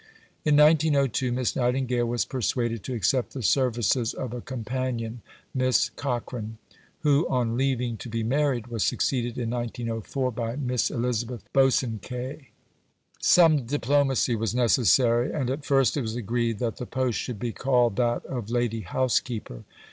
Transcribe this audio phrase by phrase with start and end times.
[0.43, 5.21] In 1902 Miss Nightingale was persuaded to accept the services of a companion,
[5.53, 6.57] Miss Cochrane;
[7.01, 12.45] who, on leaving to be married, was succeeded in 1904 by Miss Elizabeth Bosanquet.
[13.19, 17.51] Some diplomacy was necessary, and at first it was agreed that the post should be
[17.53, 19.65] called that of "lady housekeeper."